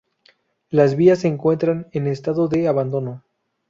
[0.71, 3.21] Las vías se encuentran en estado de abandono.